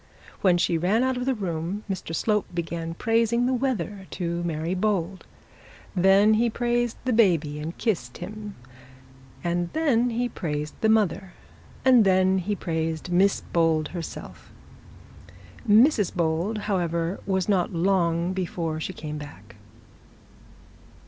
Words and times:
When 0.41 0.57
she 0.57 0.79
ran 0.79 1.03
out 1.03 1.15
of 1.15 1.27
the 1.27 1.35
room, 1.35 1.83
Mr 1.87 2.15
Slope 2.15 2.47
began 2.55 2.95
praising 2.95 3.45
the 3.45 3.53
weather 3.53 4.07
to 4.09 4.41
Mary 4.41 4.73
Bold, 4.73 5.27
then 5.95 6.33
he 6.33 6.49
praised 6.49 6.97
the 7.05 7.13
baby 7.13 7.59
and 7.59 7.77
kissed 7.77 8.17
him, 8.17 8.55
and 9.43 9.69
then 9.73 10.09
he 10.09 10.27
praised 10.27 10.73
the 10.81 10.89
mother, 10.89 11.33
and 11.85 12.03
then 12.03 12.39
he 12.39 12.55
praised 12.55 13.11
Miss 13.11 13.41
Bold 13.41 13.89
herself. 13.89 14.51
Mrs 15.69 16.11
Bold, 16.15 16.57
however, 16.65 17.19
was 17.27 17.47
not 17.47 17.71
long 17.71 18.33
before 18.33 18.79
she 18.79 18.93
came 18.93 19.19
back. 19.19 19.53